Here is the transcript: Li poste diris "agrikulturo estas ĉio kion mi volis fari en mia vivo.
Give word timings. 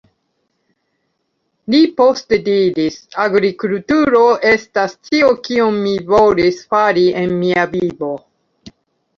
Li 1.73 1.81
poste 1.99 2.39
diris 2.47 2.97
"agrikulturo 3.25 4.23
estas 4.53 4.97
ĉio 5.11 5.29
kion 5.49 5.79
mi 5.85 5.95
volis 6.15 6.61
fari 6.73 7.05
en 7.23 7.37
mia 7.45 7.69
vivo. 7.77 8.11